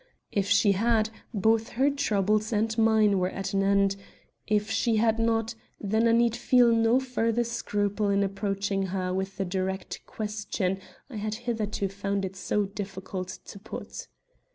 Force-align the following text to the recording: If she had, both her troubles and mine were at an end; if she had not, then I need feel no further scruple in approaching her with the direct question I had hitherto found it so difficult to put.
If 0.31 0.47
she 0.49 0.71
had, 0.71 1.11
both 1.31 1.73
her 1.77 1.91
troubles 1.91 2.51
and 2.51 2.75
mine 2.75 3.19
were 3.19 3.29
at 3.29 3.53
an 3.53 3.61
end; 3.61 3.97
if 4.47 4.71
she 4.71 4.95
had 4.95 5.19
not, 5.19 5.53
then 5.79 6.07
I 6.07 6.11
need 6.11 6.35
feel 6.35 6.71
no 6.73 6.99
further 6.99 7.43
scruple 7.43 8.09
in 8.09 8.23
approaching 8.23 8.87
her 8.87 9.13
with 9.13 9.37
the 9.37 9.45
direct 9.45 10.03
question 10.07 10.79
I 11.11 11.17
had 11.17 11.35
hitherto 11.35 11.87
found 11.87 12.25
it 12.25 12.35
so 12.35 12.65
difficult 12.65 13.27
to 13.45 13.59
put. 13.59 14.07